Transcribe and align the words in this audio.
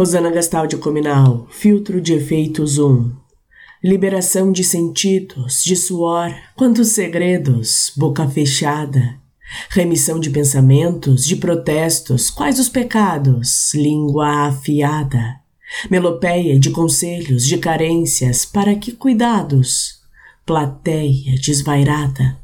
Rosana 0.00 0.30
Gastaldi 0.30 0.78
Cominal, 0.78 1.46
filtro 1.50 2.00
de 2.00 2.14
efeitos 2.14 2.78
1. 2.78 3.12
Liberação 3.84 4.50
de 4.50 4.64
sentidos, 4.64 5.62
de 5.62 5.76
suor, 5.76 6.34
quantos 6.56 6.88
segredos, 6.88 7.92
boca 7.94 8.26
fechada. 8.26 9.20
Remissão 9.68 10.18
de 10.18 10.30
pensamentos, 10.30 11.26
de 11.26 11.36
protestos, 11.36 12.30
quais 12.30 12.58
os 12.58 12.70
pecados, 12.70 13.74
língua 13.74 14.46
afiada. 14.46 15.38
Melopeia 15.90 16.58
de 16.58 16.70
conselhos, 16.70 17.46
de 17.46 17.58
carências, 17.58 18.46
para 18.46 18.74
que 18.76 18.92
cuidados? 18.92 20.00
Plateia 20.46 21.38
desvairada. 21.38 22.38